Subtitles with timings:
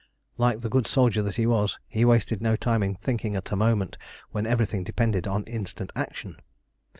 [0.39, 3.55] Like the good soldier that he was, he wasted no time in thinking at a
[3.55, 3.99] moment
[4.31, 6.37] when everything depended on instant action.